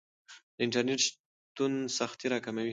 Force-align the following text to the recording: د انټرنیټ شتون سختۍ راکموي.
د 0.55 0.57
انټرنیټ 0.65 0.99
شتون 1.05 1.73
سختۍ 1.97 2.27
راکموي. 2.33 2.69